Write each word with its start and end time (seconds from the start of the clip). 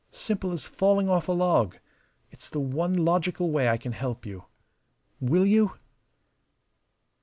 Simple 0.09 0.51
as 0.51 0.63
falling 0.63 1.07
off 1.09 1.27
a 1.27 1.31
log. 1.31 1.77
It's 2.31 2.49
the 2.49 2.59
one 2.59 2.95
logical 3.05 3.51
way 3.51 3.69
I 3.69 3.77
can 3.77 3.91
help 3.91 4.25
you. 4.25 4.45
Will 5.19 5.45
you?" 5.45 5.73